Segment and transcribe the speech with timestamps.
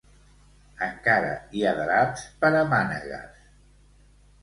[0.85, 1.29] Encara
[1.59, 3.49] hi ha draps per a mànegues.